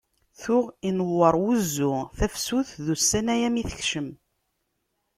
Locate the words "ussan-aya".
2.93-3.49